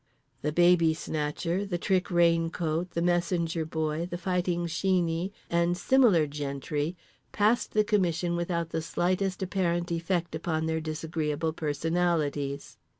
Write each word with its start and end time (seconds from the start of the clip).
The 0.41 0.51
Baby 0.51 0.95
Snatcher, 0.95 1.63
the 1.63 1.77
Trick 1.77 2.09
Raincoat, 2.09 2.89
the 2.89 3.03
Messenger 3.03 3.65
Boy, 3.65 4.07
the 4.09 4.17
Fighting 4.17 4.65
Sheeney 4.65 5.31
and 5.47 5.77
similar 5.77 6.25
gentry 6.25 6.97
passed 7.31 7.73
the 7.73 7.83
commission 7.83 8.35
without 8.35 8.69
the 8.71 8.81
slightest 8.81 9.43
apparent 9.43 9.91
effect 9.91 10.33
upon 10.33 10.65
their 10.65 10.81
disagreeable 10.81 11.53
personalities. 11.53 12.77